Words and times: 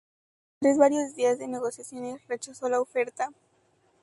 Sin 0.59 0.71
embargo, 0.71 0.79
tras 0.95 0.97
varios 0.97 1.15
días 1.15 1.37
de 1.37 1.47
negociaciones, 1.47 2.27
rechazó 2.27 2.67
la 2.69 2.81
oferta. 2.81 3.29